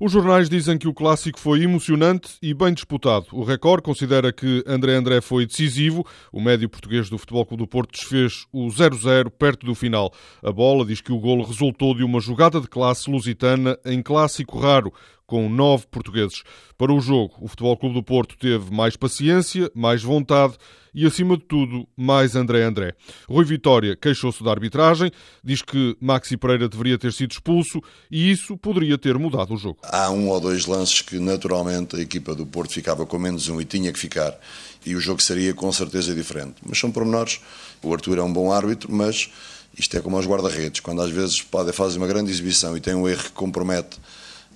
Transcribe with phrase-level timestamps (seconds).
[0.00, 3.26] Os jornais dizem que o clássico foi emocionante e bem disputado.
[3.30, 6.04] O Record considera que André André foi decisivo.
[6.32, 10.12] O médio português do Futebol Clube do Porto desfez o 0-0 perto do final.
[10.42, 14.58] A bola diz que o golo resultou de uma jogada de classe lusitana em clássico
[14.58, 14.92] raro,
[15.26, 16.42] com nove portugueses.
[16.76, 20.54] Para o jogo, o Futebol Clube do Porto teve mais paciência, mais vontade
[20.94, 22.94] e, acima de tudo, mais André André.
[23.28, 25.10] Rui Vitória queixou-se da arbitragem,
[25.42, 27.80] diz que Maxi Pereira deveria ter sido expulso
[28.10, 29.78] e isso poderia ter mudado o jogo.
[29.82, 33.60] Há um ou dois lances que, naturalmente, a equipa do Porto ficava com menos um
[33.60, 34.38] e tinha que ficar
[34.86, 36.56] e o jogo seria com certeza diferente.
[36.64, 37.40] Mas são pormenores.
[37.82, 39.30] O Arthur é um bom árbitro, mas
[39.76, 40.80] isto é como aos guarda-redes.
[40.80, 43.98] Quando às vezes fazer uma grande exibição e tem um erro que compromete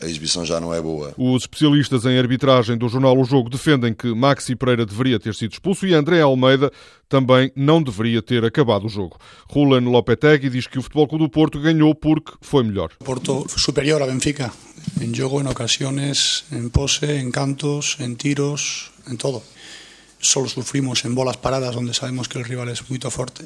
[0.01, 1.15] a exibição já não é boa.
[1.16, 5.52] Os especialistas em arbitragem do jornal O Jogo defendem que Maxi Pereira deveria ter sido
[5.52, 6.70] expulso e André Almeida
[7.09, 9.19] também não deveria ter acabado o jogo.
[9.48, 12.91] Rulan Lopetegui diz que o Futebol Clube do Porto ganhou porque foi melhor.
[12.98, 14.53] Porto superior a Benfica,
[15.01, 19.42] em jogo, em ocasiões, em pose, em cantos, em tiros, em todo.
[20.20, 23.44] Solo sufrimos em bolas paradas, onde sabemos que o rival é muito forte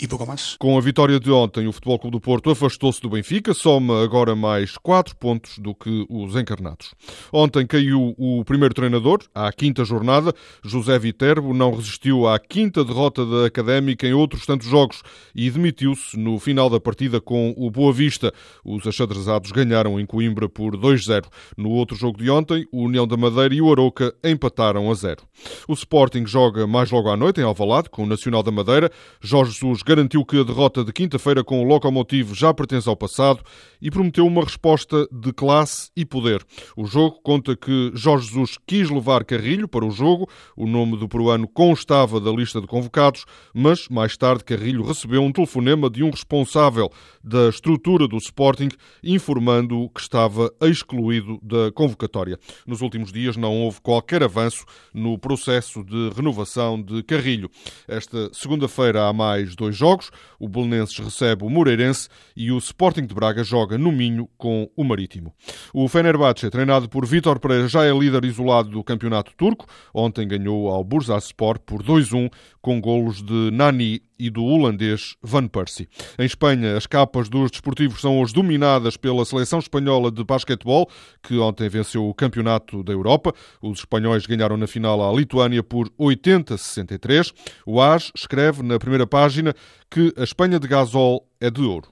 [0.00, 0.56] e pouco mais.
[0.58, 4.34] Com a vitória de ontem, o Futebol Clube do Porto afastou-se do Benfica, soma agora
[4.36, 6.94] mais 4 pontos do que os encarnados.
[7.32, 10.32] Ontem caiu o primeiro treinador, à quinta jornada.
[10.64, 15.02] José Viterbo não resistiu à quinta derrota da Académica em outros tantos jogos
[15.34, 18.32] e demitiu-se no final da partida com o Boa Vista.
[18.64, 21.24] Os achadrezados ganharam em Coimbra por 2-0.
[21.56, 25.22] No outro jogo de ontem, o União da Madeira e o Aroca empataram a 0.
[25.66, 28.90] O Sporting joga mais logo à noite em Alvalade com o Nacional da Madeira.
[29.20, 33.42] Jorge Jesus garantiu que a derrota de quinta-feira com o Locomotivo já pertence ao passado
[33.80, 36.44] e prometeu uma resposta de classe e poder.
[36.76, 41.08] O jogo conta que Jorge Jesus quis levar Carrilho para o jogo, o nome do
[41.08, 46.10] peruano constava da lista de convocados, mas mais tarde Carrilho recebeu um telefonema de um
[46.10, 46.92] responsável
[47.24, 48.68] da estrutura do Sporting
[49.02, 52.38] informando que estava excluído da convocatória.
[52.66, 57.50] Nos últimos dias não houve qualquer avanço no processo de renovação de Carrilho.
[57.86, 60.10] Esta segunda-feira há mais dois jogos.
[60.38, 64.84] O Belenenses recebe o Moreirense e o Sporting de Braga joga no Minho com o
[64.84, 65.32] Marítimo.
[65.72, 69.66] O Fenerbahçe, treinado por Vítor Pereira, já é líder isolado do campeonato turco.
[69.94, 72.30] Ontem ganhou ao Bursaspor por 2-1
[72.60, 75.88] com golos de Nani e do holandês Van Persie.
[76.18, 80.90] Em Espanha, as capas dos desportivos são hoje dominadas pela seleção espanhola de basquetebol,
[81.22, 83.32] que ontem venceu o campeonato da Europa.
[83.62, 87.32] Os espanhóis ganharam na final à Lituânia por 80-63.
[87.66, 89.54] O AS escreve na primeira página
[89.90, 91.88] que a Espanha de Gasol é de ouro.